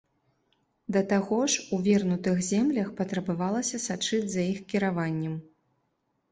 Да 0.95 1.03
таго 1.11 1.37
ж, 1.55 1.65
у 1.77 1.79
вернутых 1.89 2.41
землях, 2.49 2.91
патрабавалася 3.03 3.83
сачыць 3.87 4.25
за 4.39 4.49
іх 4.51 4.67
кіраваннем. 4.75 5.41